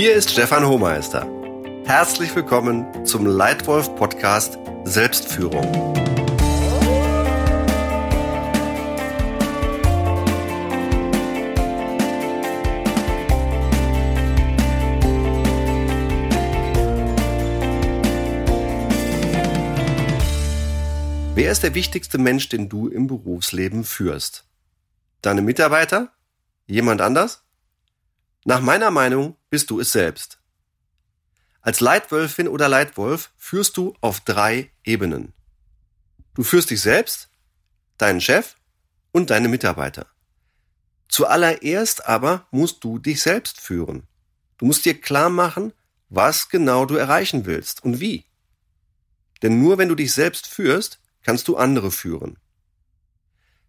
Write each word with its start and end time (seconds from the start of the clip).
Hier 0.00 0.14
ist 0.14 0.30
Stefan 0.30 0.64
Hohmeister. 0.64 1.26
Herzlich 1.84 2.32
willkommen 2.36 3.04
zum 3.04 3.26
Leitwolf 3.26 3.96
Podcast 3.96 4.56
Selbstführung. 4.84 5.64
Wer 21.34 21.50
ist 21.50 21.64
der 21.64 21.74
wichtigste 21.74 22.18
Mensch, 22.18 22.48
den 22.48 22.68
du 22.68 22.86
im 22.86 23.08
Berufsleben 23.08 23.82
führst? 23.82 24.44
Deine 25.22 25.42
Mitarbeiter? 25.42 26.12
Jemand 26.66 27.00
anders? 27.00 27.42
Nach 28.44 28.60
meiner 28.60 28.92
Meinung 28.92 29.34
bist 29.50 29.70
du 29.70 29.80
es 29.80 29.92
selbst. 29.92 30.38
Als 31.60 31.80
Leitwölfin 31.80 32.48
oder 32.48 32.68
Leitwolf 32.68 33.30
führst 33.36 33.76
du 33.76 33.94
auf 34.00 34.20
drei 34.20 34.70
Ebenen. 34.84 35.32
Du 36.34 36.42
führst 36.42 36.70
dich 36.70 36.80
selbst, 36.80 37.28
deinen 37.98 38.20
Chef 38.20 38.54
und 39.12 39.30
deine 39.30 39.48
Mitarbeiter. 39.48 40.06
Zuallererst 41.08 42.06
aber 42.06 42.46
musst 42.50 42.84
du 42.84 42.98
dich 42.98 43.22
selbst 43.22 43.60
führen. 43.60 44.06
Du 44.58 44.66
musst 44.66 44.84
dir 44.84 45.00
klar 45.00 45.30
machen, 45.30 45.72
was 46.08 46.48
genau 46.48 46.84
du 46.84 46.94
erreichen 46.94 47.44
willst 47.46 47.82
und 47.82 48.00
wie. 48.00 48.24
Denn 49.42 49.60
nur 49.60 49.78
wenn 49.78 49.88
du 49.88 49.94
dich 49.94 50.12
selbst 50.12 50.46
führst, 50.46 51.00
kannst 51.22 51.48
du 51.48 51.56
andere 51.56 51.90
führen. 51.90 52.38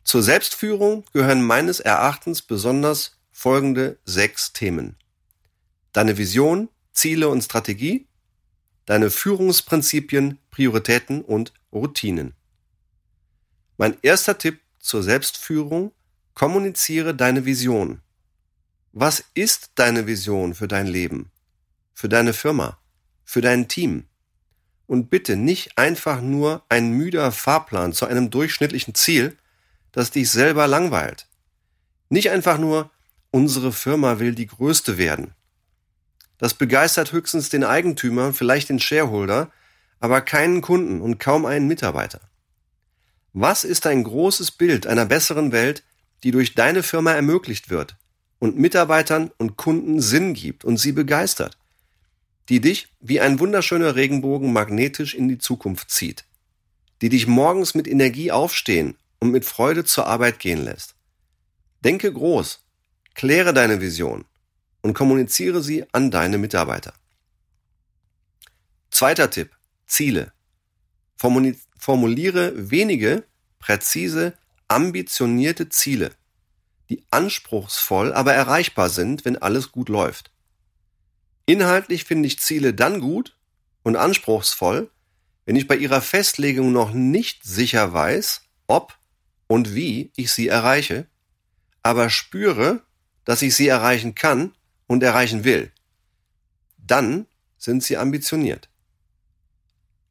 Zur 0.04 0.24
Selbstführung 0.24 1.06
gehören 1.14 1.42
meines 1.42 1.80
Erachtens 1.80 2.42
besonders 2.42 3.18
folgende 3.32 4.00
sechs 4.06 4.54
Themen. 4.54 4.99
Deine 5.94 6.18
Vision, 6.18 6.70
Ziele 6.92 7.30
und 7.30 7.42
Strategie, 7.42 8.08
deine 8.86 9.10
Führungsprinzipien, 9.10 10.40
Prioritäten 10.52 11.22
und 11.22 11.54
Routinen. 11.72 12.34
Mein 13.78 13.98
erster 14.02 14.38
Tipp 14.38 14.60
zur 14.80 15.04
Selbstführung, 15.04 15.92
kommuniziere 16.34 17.16
deine 17.16 17.46
Vision. 17.46 18.02
Was 18.92 19.24
ist 19.34 19.72
deine 19.76 20.08
Vision 20.08 20.54
für 20.54 20.68
dein 20.68 20.88
Leben, 20.88 21.32
für 21.94 22.10
deine 22.10 22.34
Firma, 22.34 22.80
für 23.24 23.42
dein 23.42 23.68
Team? 23.68 24.06
Und 24.88 25.10
bitte 25.10 25.36
nicht 25.36 25.78
einfach 25.78 26.22
nur 26.22 26.64
ein 26.70 26.92
müder 26.92 27.32
Fahrplan 27.32 27.94
zu 27.94 28.06
einem 28.06 28.32
durchschnittlichen 28.32 28.96
Ziel, 28.96 29.38
das 29.92 30.12
dich 30.12 30.32
selber 30.32 30.68
langweilt. 30.68 31.28
Nicht 32.10 32.32
einfach 32.32 32.58
nur 32.58 32.90
unsere 33.32 33.72
Firma 33.72 34.20
will 34.20 34.34
die 34.34 34.48
größte 34.48 34.98
werden. 34.98 35.36
Das 36.40 36.54
begeistert 36.54 37.12
höchstens 37.12 37.50
den 37.50 37.64
Eigentümer, 37.64 38.34
vielleicht 38.34 38.70
den 38.70 38.80
Shareholder, 38.80 39.52
aber 40.00 40.22
keinen 40.22 40.62
Kunden 40.62 41.02
und 41.02 41.20
kaum 41.20 41.46
einen 41.46 41.68
Mitarbeiter. 41.68 42.22
Was 43.34 43.64
ist 43.64 43.86
ein 43.86 44.04
großes 44.04 44.52
Bild 44.52 44.88
einer 44.88 45.06
besseren 45.06 45.52
Welt, 45.52 45.84
die 46.24 46.32
durch 46.32 46.56
deine 46.56 46.82
Firma 46.82 47.12
ermöglicht 47.12 47.70
wird 47.70 47.98
und 48.40 48.58
Mitarbeitern 48.58 49.32
und 49.38 49.58
Kunden 49.58 50.02
Sinn 50.02 50.34
gibt 50.34 50.64
und 50.64 50.78
sie 50.78 50.94
begeistert, 50.94 51.58
die 52.48 52.62
dich 52.62 52.88
wie 53.02 53.20
ein 53.20 53.40
wunderschöner 53.40 53.96
Regenbogen 53.96 54.52
magnetisch 54.52 55.14
in 55.14 55.28
die 55.28 55.38
Zukunft 55.38 55.92
zieht, 55.92 56.26
die 57.02 57.10
dich 57.10 57.28
morgens 57.28 57.76
mit 57.76 57.88
Energie 57.88 58.32
aufstehen 58.32 58.96
und 59.20 59.32
mit 59.32 59.46
Freude 59.46 59.84
zur 59.84 60.08
Arbeit 60.08 60.40
gehen 60.40 60.64
lässt. 60.64 60.96
Denke 61.84 62.12
groß 62.12 62.64
Kläre 63.14 63.54
deine 63.54 63.82
Vision 63.82 64.24
und 64.82 64.94
kommuniziere 64.94 65.62
sie 65.62 65.86
an 65.94 66.12
deine 66.12 66.38
Mitarbeiter. 66.38 66.94
Zweiter 68.92 69.30
Tipp. 69.30 69.52
Ziele. 69.88 70.34
Formuliere 71.18 72.72
wenige, 72.72 73.24
präzise, 73.60 74.34
ambitionierte 74.68 75.70
Ziele, 75.70 76.12
die 76.90 77.04
anspruchsvoll, 77.12 78.14
aber 78.14 78.34
erreichbar 78.34 78.90
sind, 78.90 79.26
wenn 79.26 79.38
alles 79.38 79.72
gut 79.72 79.90
läuft. 79.90 80.32
Inhaltlich 81.46 82.04
finde 82.04 82.28
ich 82.28 82.40
Ziele 82.40 82.74
dann 82.74 83.00
gut 83.00 83.36
und 83.84 83.96
anspruchsvoll, 83.96 84.92
wenn 85.46 85.56
ich 85.56 85.68
bei 85.68 85.76
ihrer 85.76 86.02
Festlegung 86.02 86.72
noch 86.72 86.92
nicht 86.92 87.44
sicher 87.44 87.92
weiß, 87.92 88.44
ob 88.68 88.98
und 89.48 89.74
wie 89.74 90.12
ich 90.16 90.32
sie 90.32 90.48
erreiche, 90.48 91.08
aber 91.82 92.10
spüre, 92.10 92.84
dass 93.26 93.42
ich 93.42 93.56
sie 93.56 93.68
erreichen 93.68 94.14
kann 94.14 94.54
und 94.90 95.04
erreichen 95.04 95.44
will. 95.44 95.72
Dann 96.78 97.28
sind 97.58 97.84
sie 97.84 97.96
ambitioniert. 97.96 98.70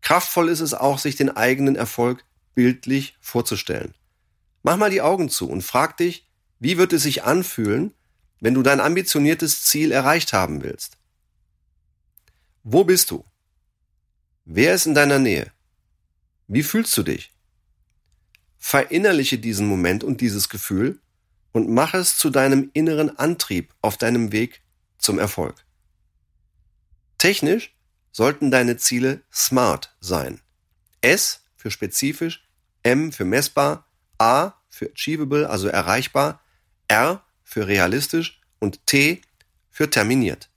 Kraftvoll 0.00 0.48
ist 0.48 0.60
es 0.60 0.72
auch, 0.72 0.98
sich 0.98 1.16
den 1.16 1.36
eigenen 1.36 1.74
Erfolg 1.74 2.24
bildlich 2.54 3.16
vorzustellen. 3.20 3.94
Mach 4.62 4.76
mal 4.76 4.90
die 4.90 5.02
Augen 5.02 5.28
zu 5.28 5.50
und 5.50 5.62
frag 5.62 5.96
dich, 5.96 6.26
wie 6.60 6.78
wird 6.78 6.92
es 6.92 7.02
sich 7.02 7.24
anfühlen, 7.24 7.92
wenn 8.40 8.54
du 8.54 8.62
dein 8.62 8.80
ambitioniertes 8.80 9.64
Ziel 9.64 9.90
erreicht 9.90 10.32
haben 10.32 10.62
willst? 10.62 10.96
Wo 12.62 12.84
bist 12.84 13.10
du? 13.10 13.24
Wer 14.44 14.74
ist 14.74 14.86
in 14.86 14.94
deiner 14.94 15.18
Nähe? 15.18 15.50
Wie 16.46 16.62
fühlst 16.62 16.96
du 16.96 17.02
dich? 17.02 17.32
Verinnerliche 18.58 19.38
diesen 19.38 19.66
Moment 19.66 20.04
und 20.04 20.20
dieses 20.20 20.48
Gefühl 20.48 21.00
und 21.50 21.68
mach 21.68 21.94
es 21.94 22.16
zu 22.16 22.30
deinem 22.30 22.70
inneren 22.74 23.18
Antrieb 23.18 23.74
auf 23.82 23.96
deinem 23.96 24.30
Weg 24.30 24.62
zum 24.98 25.18
Erfolg. 25.18 25.64
Technisch 27.18 27.74
sollten 28.12 28.50
deine 28.50 28.76
Ziele 28.76 29.22
SMART 29.32 29.94
sein. 30.00 30.40
S 31.00 31.40
für 31.56 31.70
spezifisch, 31.70 32.46
M 32.82 33.12
für 33.12 33.24
messbar, 33.24 33.86
A 34.18 34.52
für 34.68 34.90
achievable, 34.92 35.48
also 35.48 35.68
erreichbar, 35.68 36.40
R 36.88 37.24
für 37.44 37.66
realistisch 37.66 38.40
und 38.58 38.86
T 38.86 39.20
für 39.70 39.90
terminiert. 39.90 40.50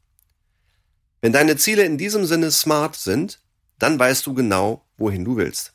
Wenn 1.21 1.33
deine 1.33 1.55
Ziele 1.57 1.83
in 1.83 1.97
diesem 1.97 2.25
Sinne 2.25 2.51
smart 2.51 2.95
sind, 2.95 3.39
dann 3.77 3.99
weißt 3.99 4.25
du 4.25 4.33
genau, 4.33 4.85
wohin 4.97 5.23
du 5.23 5.37
willst. 5.37 5.73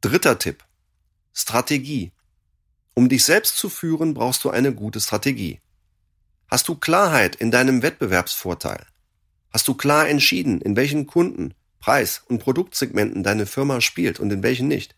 Dritter 0.00 0.38
Tipp. 0.38 0.64
Strategie. 1.32 2.12
Um 2.94 3.08
dich 3.08 3.24
selbst 3.24 3.56
zu 3.56 3.68
führen, 3.68 4.14
brauchst 4.14 4.44
du 4.44 4.50
eine 4.50 4.74
gute 4.74 5.00
Strategie. 5.00 5.60
Hast 6.52 6.68
du 6.68 6.74
Klarheit 6.74 7.34
in 7.34 7.50
deinem 7.50 7.80
Wettbewerbsvorteil? 7.80 8.84
Hast 9.54 9.66
du 9.68 9.72
klar 9.72 10.06
entschieden, 10.06 10.60
in 10.60 10.76
welchen 10.76 11.06
Kunden, 11.06 11.54
Preis 11.80 12.20
und 12.28 12.40
Produktsegmenten 12.40 13.22
deine 13.22 13.46
Firma 13.46 13.80
spielt 13.80 14.20
und 14.20 14.30
in 14.30 14.42
welchen 14.42 14.68
nicht? 14.68 14.94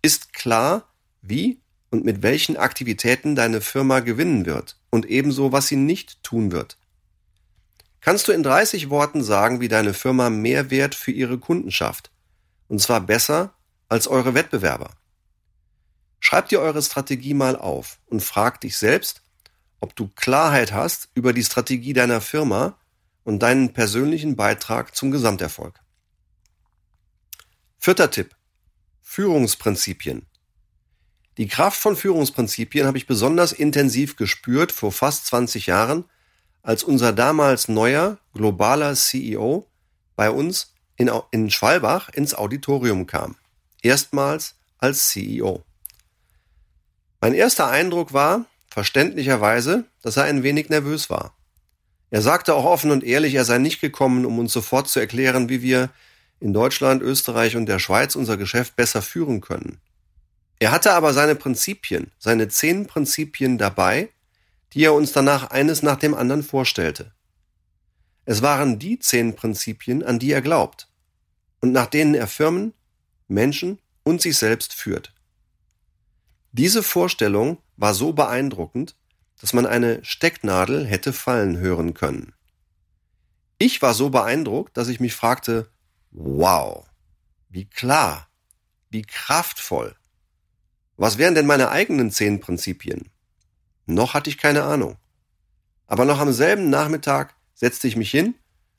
Ist 0.00 0.32
klar, 0.32 0.88
wie 1.20 1.60
und 1.90 2.06
mit 2.06 2.22
welchen 2.22 2.56
Aktivitäten 2.56 3.36
deine 3.36 3.60
Firma 3.60 4.00
gewinnen 4.00 4.46
wird 4.46 4.78
und 4.88 5.04
ebenso, 5.04 5.52
was 5.52 5.66
sie 5.68 5.76
nicht 5.76 6.22
tun 6.22 6.52
wird? 6.52 6.78
Kannst 8.00 8.26
du 8.26 8.32
in 8.32 8.42
30 8.42 8.88
Worten 8.88 9.22
sagen, 9.22 9.60
wie 9.60 9.68
deine 9.68 9.92
Firma 9.92 10.30
Mehrwert 10.30 10.94
für 10.94 11.12
ihre 11.12 11.36
Kunden 11.36 11.70
schafft? 11.70 12.10
Und 12.66 12.80
zwar 12.80 13.02
besser 13.02 13.52
als 13.90 14.08
eure 14.08 14.32
Wettbewerber. 14.32 14.92
Schreib 16.18 16.48
dir 16.48 16.62
eure 16.62 16.80
Strategie 16.80 17.34
mal 17.34 17.56
auf 17.56 17.98
und 18.06 18.22
frag 18.22 18.62
dich 18.62 18.78
selbst, 18.78 19.20
ob 19.80 19.96
du 19.96 20.08
Klarheit 20.08 20.72
hast 20.72 21.08
über 21.14 21.32
die 21.32 21.44
Strategie 21.44 21.92
deiner 21.92 22.20
Firma 22.20 22.78
und 23.24 23.40
deinen 23.40 23.72
persönlichen 23.72 24.36
Beitrag 24.36 24.94
zum 24.94 25.10
Gesamterfolg. 25.10 25.80
Vierter 27.78 28.10
Tipp. 28.10 28.36
Führungsprinzipien. 29.00 30.26
Die 31.36 31.48
Kraft 31.48 31.80
von 31.80 31.96
Führungsprinzipien 31.96 32.86
habe 32.86 32.98
ich 32.98 33.06
besonders 33.06 33.52
intensiv 33.52 34.16
gespürt 34.16 34.72
vor 34.72 34.92
fast 34.92 35.26
20 35.26 35.66
Jahren, 35.66 36.04
als 36.62 36.84
unser 36.84 37.12
damals 37.12 37.68
neuer 37.68 38.18
globaler 38.34 38.94
CEO 38.94 39.66
bei 40.16 40.30
uns 40.30 40.74
in, 40.96 41.10
in 41.30 41.50
Schwalbach 41.50 42.10
ins 42.10 42.34
Auditorium 42.34 43.06
kam. 43.06 43.36
Erstmals 43.80 44.56
als 44.76 45.08
CEO. 45.08 45.64
Mein 47.22 47.32
erster 47.32 47.68
Eindruck 47.68 48.12
war, 48.12 48.44
verständlicherweise, 48.70 49.84
dass 50.02 50.16
er 50.16 50.24
ein 50.24 50.42
wenig 50.42 50.68
nervös 50.68 51.10
war. 51.10 51.34
Er 52.10 52.22
sagte 52.22 52.54
auch 52.54 52.64
offen 52.64 52.90
und 52.90 53.04
ehrlich, 53.04 53.34
er 53.34 53.44
sei 53.44 53.58
nicht 53.58 53.80
gekommen, 53.80 54.24
um 54.24 54.38
uns 54.38 54.52
sofort 54.52 54.88
zu 54.88 54.98
erklären, 54.98 55.48
wie 55.48 55.62
wir 55.62 55.90
in 56.40 56.52
Deutschland, 56.52 57.02
Österreich 57.02 57.56
und 57.56 57.66
der 57.66 57.78
Schweiz 57.78 58.16
unser 58.16 58.36
Geschäft 58.36 58.74
besser 58.76 59.02
führen 59.02 59.40
können. 59.40 59.78
Er 60.58 60.72
hatte 60.72 60.92
aber 60.92 61.12
seine 61.12 61.34
Prinzipien, 61.34 62.10
seine 62.18 62.48
zehn 62.48 62.86
Prinzipien 62.86 63.58
dabei, 63.58 64.08
die 64.72 64.84
er 64.84 64.94
uns 64.94 65.12
danach 65.12 65.50
eines 65.50 65.82
nach 65.82 65.96
dem 65.96 66.14
anderen 66.14 66.42
vorstellte. 66.42 67.12
Es 68.24 68.42
waren 68.42 68.78
die 68.78 68.98
zehn 68.98 69.34
Prinzipien, 69.34 70.02
an 70.02 70.18
die 70.18 70.32
er 70.32 70.42
glaubt 70.42 70.88
und 71.60 71.72
nach 71.72 71.86
denen 71.86 72.14
er 72.14 72.26
Firmen, 72.26 72.72
Menschen 73.28 73.78
und 74.02 74.20
sich 74.20 74.36
selbst 74.36 74.74
führt. 74.74 75.12
Diese 76.52 76.82
Vorstellung 76.82 77.58
war 77.76 77.94
so 77.94 78.12
beeindruckend, 78.12 78.96
dass 79.40 79.52
man 79.52 79.66
eine 79.66 80.04
Stecknadel 80.04 80.84
hätte 80.84 81.12
fallen 81.12 81.58
hören 81.58 81.94
können. 81.94 82.34
Ich 83.58 83.80
war 83.82 83.94
so 83.94 84.10
beeindruckt, 84.10 84.76
dass 84.76 84.88
ich 84.88 85.00
mich 85.00 85.14
fragte, 85.14 85.70
wow, 86.10 86.86
wie 87.48 87.66
klar, 87.66 88.28
wie 88.90 89.02
kraftvoll. 89.02 89.94
Was 90.96 91.18
wären 91.18 91.34
denn 91.34 91.46
meine 91.46 91.70
eigenen 91.70 92.10
zehn 92.10 92.40
Prinzipien? 92.40 93.10
Noch 93.86 94.14
hatte 94.14 94.28
ich 94.28 94.38
keine 94.38 94.64
Ahnung. 94.64 94.96
Aber 95.86 96.04
noch 96.04 96.18
am 96.18 96.32
selben 96.32 96.68
Nachmittag 96.68 97.34
setzte 97.54 97.88
ich 97.88 97.96
mich 97.96 98.10
hin 98.10 98.34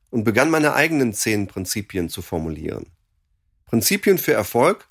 und 0.09 0.23
begann 0.23 0.49
meine 0.49 0.73
eigenen 0.73 1.13
zehn 1.13 1.47
Prinzipien 1.47 2.09
zu 2.09 2.21
formulieren. 2.21 2.85
Prinzipien 3.65 4.17
für 4.17 4.33
Erfolg 4.33 4.87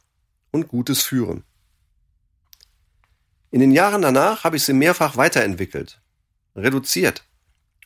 und 0.51 0.69
gutes 0.69 1.03
Führen. 1.03 1.45
In 3.51 3.61
den 3.61 3.73
Jahren 3.73 4.03
danach 4.03 4.45
habe 4.45 4.57
ich 4.57 4.65
sie 4.65 4.73
mehrfach 4.73 5.17
weiterentwickelt, 5.17 6.01
reduziert 6.55 7.25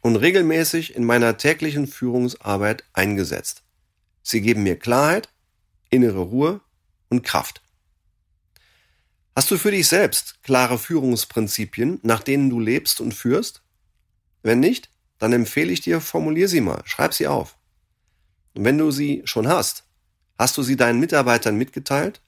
und 0.02 0.16
regelmäßig 0.16 0.94
in 0.94 1.05
meiner 1.05 1.38
täglichen 1.38 1.87
Führungsarbeit 1.87 2.84
eingesetzt. 2.93 3.62
Sie 4.22 4.43
geben 4.43 4.62
mir 4.62 4.78
Klarheit, 4.78 5.31
innere 5.88 6.20
Ruhe 6.20 6.61
und 7.08 7.22
Kraft. 7.22 7.62
Hast 9.34 9.50
du 9.50 9.56
für 9.56 9.70
dich 9.70 9.88
selbst 9.88 10.43
klare 10.43 10.78
Führungsprinzipien, 10.78 11.99
nach 12.02 12.22
denen 12.22 12.50
du 12.50 12.61
lebst 12.61 13.00
und 13.00 13.14
führst? 13.14 13.62
Wenn 14.43 14.61
nicht, 14.61 14.90
dann 15.19 15.32
empfehle 15.32 15.72
ich 15.72 15.81
dir, 15.81 16.00
formulier 16.02 16.49
sie 16.49 16.61
mal, 16.61 16.82
schreib 16.84 17.14
sie 17.14 17.26
auf. 17.26 17.56
Und 18.55 18.64
wenn 18.64 18.78
du 18.78 18.90
sie 18.90 19.22
schon 19.25 19.49
hast, 19.49 19.84
hast 20.38 20.58
du 20.58 20.62
sie 20.62 20.76
deinen 20.76 21.00
Mitarbeitern 21.00 21.56
mitgeteilt? 21.56 22.20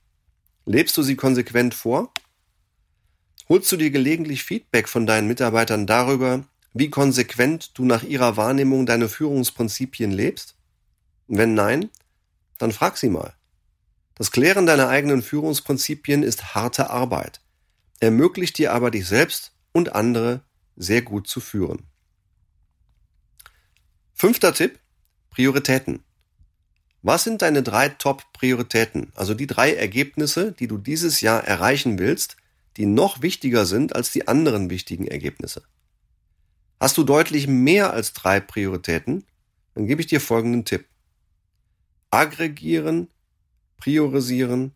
Lebst 0.64 0.96
du 0.96 1.02
sie 1.02 1.16
konsequent 1.16 1.74
vor? 1.74 2.12
Holst 3.48 3.70
du 3.70 3.76
dir 3.76 3.90
gelegentlich 3.90 4.43
Feedback 4.43 4.88
von 4.88 5.06
deinen 5.06 5.28
Mitarbeitern 5.28 5.87
darüber, 5.87 6.44
wie 6.75 6.90
konsequent 6.90 7.78
du 7.78 7.84
nach 7.84 8.02
ihrer 8.02 8.37
Wahrnehmung 8.37 8.87
deine 8.87 9.08
Führungsprinzipien 9.08 10.10
lebst? 10.10 10.56
Wenn 11.28 11.54
nein, 11.54 11.90
dann 12.58 12.72
frag 12.72 12.96
sie 12.96 13.08
mal. 13.08 13.34
Das 14.16 14.32
Klären 14.32 14.66
deiner 14.66 14.88
eigenen 14.88 15.22
Führungsprinzipien 15.22 16.22
ist 16.22 16.54
harte 16.54 16.90
Arbeit, 16.90 17.40
ermöglicht 18.00 18.58
dir 18.58 18.72
aber 18.72 18.90
dich 18.90 19.06
selbst 19.06 19.52
und 19.72 19.94
andere 19.94 20.40
sehr 20.75 21.02
gut 21.02 21.28
zu 21.28 21.40
führen. 21.40 21.84
Fünfter 24.12 24.54
Tipp, 24.54 24.81
Prioritäten. 25.31 26.02
Was 27.02 27.25
sind 27.25 27.43
deine 27.43 27.62
drei 27.62 27.90
Top-Prioritäten, 27.90 29.12
also 29.14 29.34
die 29.34 29.46
drei 29.46 29.75
Ergebnisse, 29.75 30.52
die 30.52 30.66
du 30.66 30.78
dieses 30.78 31.20
Jahr 31.20 31.44
erreichen 31.44 31.98
willst, 31.98 32.37
die 32.76 32.87
noch 32.87 33.23
wichtiger 33.23 33.67
sind 33.67 33.94
als 33.94 34.12
die 34.12 34.28
anderen 34.28 34.70
wichtigen 34.70 35.06
Ergebnisse. 35.08 35.62
Hast 36.78 36.99
du 36.99 37.05
deutlich 37.05 37.46
mehr 37.46 37.93
als 37.93 38.12
drei 38.12 38.40
Prioritäten, 38.40 39.25
dann 39.75 39.87
gebe 39.87 40.00
ich 40.00 40.06
dir 40.06 40.20
folgenden 40.20 40.64
Tipp. 40.64 40.87
Aggregieren, 42.11 43.08
priorisieren, 43.78 44.73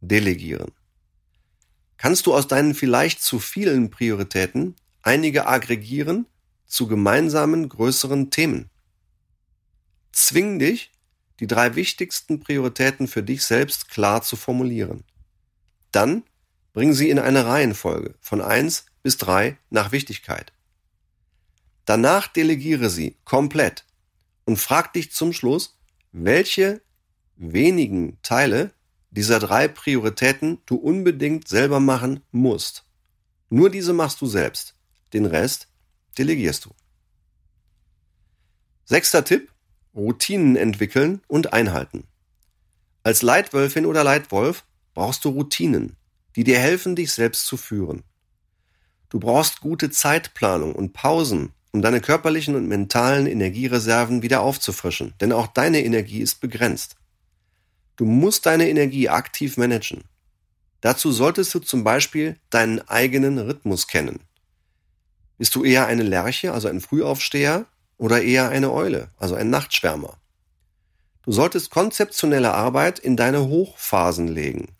delegieren. 0.00 0.72
Kannst 1.96 2.26
du 2.26 2.34
aus 2.34 2.46
deinen 2.46 2.74
vielleicht 2.74 3.22
zu 3.22 3.38
vielen 3.38 3.90
Prioritäten 3.90 4.76
einige 5.02 5.46
aggregieren 5.46 6.26
zu 6.66 6.86
gemeinsamen 6.86 7.68
größeren 7.68 8.30
Themen? 8.30 8.70
Zwing 10.12 10.58
dich, 10.58 10.92
die 11.40 11.46
drei 11.46 11.76
wichtigsten 11.76 12.40
Prioritäten 12.40 13.06
für 13.06 13.22
dich 13.22 13.44
selbst 13.44 13.88
klar 13.88 14.22
zu 14.22 14.36
formulieren. 14.36 15.04
Dann 15.92 16.24
Bring 16.78 16.92
sie 16.92 17.10
in 17.10 17.18
eine 17.18 17.44
Reihenfolge 17.44 18.14
von 18.20 18.40
eins 18.40 18.86
bis 19.02 19.16
drei 19.16 19.58
nach 19.68 19.90
Wichtigkeit. 19.90 20.52
Danach 21.86 22.28
delegiere 22.28 22.88
sie 22.88 23.16
komplett 23.24 23.84
und 24.44 24.58
frag 24.58 24.92
dich 24.92 25.10
zum 25.10 25.32
Schluss, 25.32 25.76
welche 26.12 26.80
wenigen 27.34 28.22
Teile 28.22 28.70
dieser 29.10 29.40
drei 29.40 29.66
Prioritäten 29.66 30.58
du 30.66 30.76
unbedingt 30.76 31.48
selber 31.48 31.80
machen 31.80 32.20
musst. 32.30 32.84
Nur 33.50 33.70
diese 33.70 33.92
machst 33.92 34.20
du 34.20 34.26
selbst. 34.26 34.76
Den 35.12 35.26
Rest 35.26 35.66
delegierst 36.16 36.64
du. 36.64 36.70
Sechster 38.84 39.24
Tipp. 39.24 39.50
Routinen 39.96 40.54
entwickeln 40.54 41.22
und 41.26 41.52
einhalten. 41.52 42.06
Als 43.02 43.22
Leitwölfin 43.22 43.84
oder 43.84 44.04
Leitwolf 44.04 44.64
brauchst 44.94 45.24
du 45.24 45.30
Routinen 45.30 45.97
die 46.38 46.44
dir 46.44 46.60
helfen, 46.60 46.94
dich 46.94 47.10
selbst 47.10 47.46
zu 47.46 47.56
führen. 47.56 48.04
Du 49.08 49.18
brauchst 49.18 49.60
gute 49.60 49.90
Zeitplanung 49.90 50.72
und 50.72 50.92
Pausen, 50.92 51.50
um 51.72 51.82
deine 51.82 52.00
körperlichen 52.00 52.54
und 52.54 52.68
mentalen 52.68 53.26
Energiereserven 53.26 54.22
wieder 54.22 54.42
aufzufrischen, 54.42 55.14
denn 55.20 55.32
auch 55.32 55.48
deine 55.48 55.82
Energie 55.82 56.20
ist 56.20 56.40
begrenzt. 56.40 56.94
Du 57.96 58.04
musst 58.04 58.46
deine 58.46 58.68
Energie 58.68 59.08
aktiv 59.08 59.56
managen. 59.56 60.04
Dazu 60.80 61.10
solltest 61.10 61.52
du 61.54 61.58
zum 61.58 61.82
Beispiel 61.82 62.36
deinen 62.50 62.86
eigenen 62.86 63.40
Rhythmus 63.40 63.88
kennen. 63.88 64.20
Bist 65.38 65.56
du 65.56 65.64
eher 65.64 65.86
eine 65.86 66.04
Lerche, 66.04 66.52
also 66.52 66.68
ein 66.68 66.80
Frühaufsteher, 66.80 67.66
oder 67.96 68.22
eher 68.22 68.48
eine 68.50 68.72
Eule, 68.72 69.10
also 69.18 69.34
ein 69.34 69.50
Nachtschwärmer? 69.50 70.16
Du 71.24 71.32
solltest 71.32 71.70
konzeptionelle 71.70 72.54
Arbeit 72.54 73.00
in 73.00 73.16
deine 73.16 73.48
Hochphasen 73.48 74.28
legen. 74.28 74.77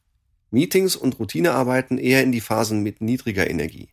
Meetings 0.51 0.97
und 0.97 1.19
Routinearbeiten 1.19 1.99
eher 1.99 2.23
in 2.23 2.33
die 2.33 2.41
Phasen 2.41 2.83
mit 2.83 3.01
niedriger 3.01 3.49
Energie. 3.51 3.89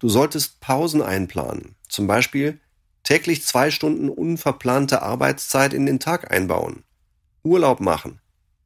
Du 0.00 0.08
solltest 0.08 0.60
Pausen 0.60 1.02
einplanen, 1.02 1.76
zum 1.88 2.06
Beispiel 2.06 2.58
täglich 3.04 3.44
zwei 3.44 3.70
Stunden 3.70 4.08
unverplante 4.08 5.02
Arbeitszeit 5.02 5.72
in 5.72 5.86
den 5.86 6.00
Tag 6.00 6.32
einbauen, 6.32 6.82
Urlaub 7.42 7.80
machen, 7.80 8.20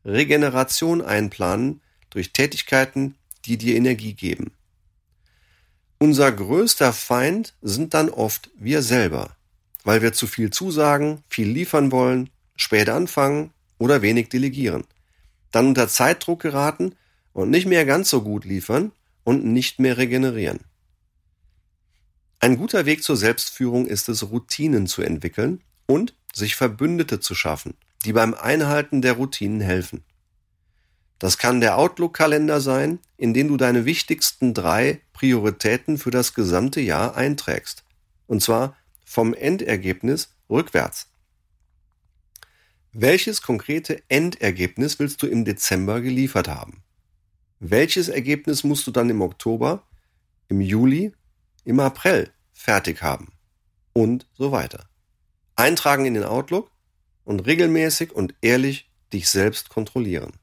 Regeneration 0.05 1.03
einplanen 1.03 1.83
durch 2.11 2.33
Tätigkeiten, 2.33 3.17
die 3.45 3.59
dir 3.59 3.77
Energie 3.77 4.15
geben. 4.15 4.53
Unser 5.99 6.33
größter 6.33 6.93
Feind 6.93 7.55
sind 7.63 7.95
dann 7.95 8.09
oft 8.09 8.51
wir 8.57 8.83
selber, 8.83 9.37
weil 9.85 10.01
wir 10.01 10.13
zu 10.13 10.27
viel 10.27 10.51
zusagen, 10.51 11.23
viel 11.29 11.49
liefern 11.49 11.93
wollen, 11.93 12.31
spät 12.57 12.89
anfangen 12.89 13.53
oder 13.79 14.03
wenig 14.03 14.29
delegieren 14.29 14.85
dann 15.55 15.69
unter 15.69 15.89
Zeitdruck 15.89 16.41
geraten 16.41 16.95
und 17.33 17.51
nicht 17.51 17.67
mehr 17.67 17.85
ganz 17.85 18.11
so 18.11 18.23
gut 18.23 18.45
liefern 18.45 18.93
und 19.25 19.45
nicht 19.45 19.79
mehr 19.79 19.97
regenerieren. 19.97 20.61
Ein 22.41 22.57
guter 22.57 22.85
Weg 22.87 23.03
zur 23.03 23.17
Selbstführung 23.17 23.87
ist 23.87 24.09
es, 24.09 24.31
Routinen 24.31 24.87
zu 24.87 25.03
entwickeln 25.03 25.63
und 25.87 26.15
sich 26.33 26.57
Verbündete 26.57 27.21
zu 27.21 27.35
schaffen, 27.35 27.75
die 28.05 28.13
beim 28.13 28.35
Einhalten 28.35 29.01
der 29.01 29.15
Routinen 29.15 29.61
helfen. 29.61 30.05
Das 31.19 31.39
kann 31.39 31.61
der 31.61 31.79
Outlook-Kalender 31.79 32.61
sein, 32.61 32.99
in 33.17 33.33
den 33.33 33.49
du 33.49 33.57
deine 33.57 33.85
wichtigsten 33.85 34.53
drei 34.53 35.01
Prioritäten 35.13 35.97
für 35.97 36.11
das 36.11 36.35
gesamte 36.35 36.81
Jahr 36.81 37.17
einträgst. 37.17 37.85
Und 38.27 38.43
zwar 38.43 38.77
vom 39.05 39.33
Endergebnis 39.33 40.35
rückwärts. 40.51 41.09
Welches 42.97 43.43
konkrete 43.43 44.05
Endergebnis 44.09 45.01
willst 45.01 45.21
du 45.21 45.27
im 45.27 45.45
Dezember 45.45 46.01
geliefert 46.01 46.47
haben? 46.47 46.85
Welches 47.59 48.09
Ergebnis 48.09 48.63
musst 48.63 48.87
du 48.87 48.93
dann 48.93 49.11
im 49.11 49.21
Oktober, 49.21 49.83
im 50.47 50.61
Juli, 50.61 51.13
im 51.65 51.81
April 51.81 52.31
fertig 52.53 53.03
haben? 53.03 53.33
Und 53.95 54.29
so 54.35 54.53
weiter. 54.53 54.89
Eintragen 55.57 56.05
in 56.05 56.15
den 56.15 56.23
Outlook 56.23 56.71
und 57.25 57.41
regelmäßig 57.41 58.13
und 58.13 58.37
ehrlich 58.43 58.89
dich 59.13 59.29
selbst 59.29 59.71
kontrollieren. 59.71 60.35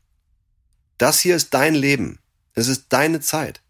Das 0.98 1.22
hier 1.22 1.38
ist 1.38 1.54
dein 1.54 1.74
Leben. 1.74 2.20
Es 2.54 2.68
ist 2.68 2.88
deine 2.90 3.22
Zeit. 3.22 3.62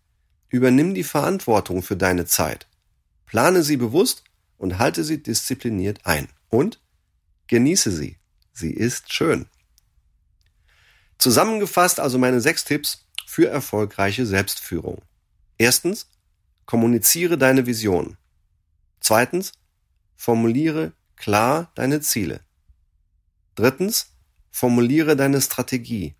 Übernimm 0.50 0.96
die 0.96 1.04
Verantwortung 1.04 1.84
für 1.84 1.98
deine 1.98 2.26
Zeit. 2.26 2.68
Plane 3.28 3.62
sie 3.62 3.78
bewusst 3.78 4.24
und 4.58 4.80
halte 4.80 5.04
sie 5.04 5.22
diszipliniert 5.22 6.08
ein. 6.08 6.30
Und 6.50 6.82
genieße 7.46 7.92
sie. 7.92 8.18
Sie 8.54 8.72
ist 8.72 9.14
schön. 9.14 9.48
Zusammengefasst 11.18 12.00
also 12.00 12.18
meine 12.18 12.42
sechs 12.42 12.64
Tipps 12.66 13.06
für 13.26 13.48
erfolgreiche 13.48 14.26
Selbstführung. 14.26 15.02
Erstens, 15.58 16.08
kommuniziere 16.66 17.38
deine 17.38 17.66
Vision. 17.66 18.18
Zweitens, 19.00 19.52
formuliere 20.16 20.94
klar 21.16 21.72
deine 21.76 22.02
Ziele. 22.02 22.42
Drittens, 23.56 24.14
formuliere 24.52 25.16
deine 25.16 25.42
Strategie. 25.42 26.16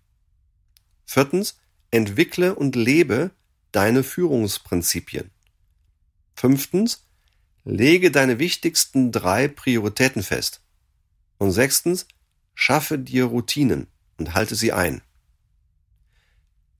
Viertens, 1.04 1.58
entwickle 1.90 2.54
und 2.54 2.76
lebe 2.76 3.30
deine 3.72 4.02
Führungsprinzipien. 4.02 5.30
Fünftens, 6.36 7.06
lege 7.64 8.10
deine 8.10 8.38
wichtigsten 8.38 9.12
drei 9.12 9.48
Prioritäten 9.48 10.22
fest. 10.22 10.62
Und 11.38 11.52
sechstens, 11.52 12.06
Schaffe 12.54 12.98
dir 12.98 13.24
Routinen 13.24 13.86
und 14.18 14.34
halte 14.34 14.54
sie 14.54 14.72
ein. 14.72 15.02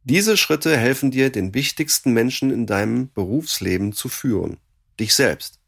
Diese 0.05 0.37
Schritte 0.37 0.76
helfen 0.76 1.11
dir, 1.11 1.31
den 1.31 1.55
wichtigsten 1.55 2.12
Menschen 2.12 2.50
in 2.50 2.67
deinem 2.67 3.11
Berufsleben 3.12 3.93
zu 3.93 4.09
führen. 4.09 4.59
dich 4.99 5.14
selbst 5.14 5.59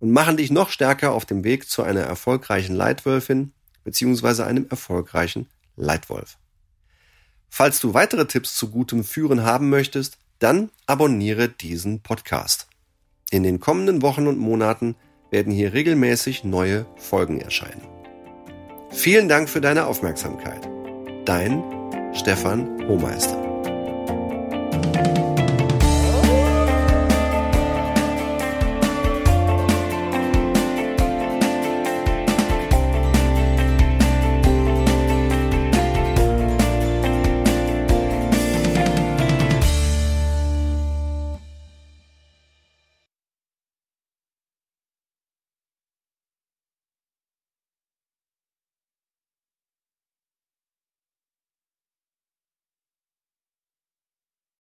und 0.00 0.12
machen 0.12 0.36
dich 0.36 0.50
noch 0.50 0.70
stärker 0.70 1.12
auf 1.12 1.24
dem 1.24 1.44
Weg 1.44 1.68
zu 1.68 1.82
einer 1.82 2.02
erfolgreichen 2.02 2.74
Leitwölfin 2.74 3.52
bzw. 3.84 4.42
einem 4.42 4.66
erfolgreichen 4.68 5.48
Leitwolf. 5.76 6.38
Falls 7.48 7.80
du 7.80 7.94
weitere 7.94 8.26
Tipps 8.26 8.56
zu 8.56 8.70
gutem 8.70 9.04
Führen 9.04 9.42
haben 9.42 9.70
möchtest, 9.70 10.18
dann 10.38 10.70
abonniere 10.86 11.48
diesen 11.48 12.00
Podcast. 12.02 12.68
In 13.30 13.42
den 13.42 13.58
kommenden 13.60 14.02
Wochen 14.02 14.26
und 14.26 14.38
Monaten 14.38 14.96
werden 15.30 15.52
hier 15.52 15.72
regelmäßig 15.72 16.44
neue 16.44 16.86
Folgen 16.96 17.40
erscheinen. 17.40 17.97
Vielen 18.98 19.28
Dank 19.28 19.48
für 19.48 19.60
deine 19.60 19.86
Aufmerksamkeit. 19.86 20.68
Dein 21.24 21.62
Stefan 22.14 22.84
Hohmeister. 22.88 23.47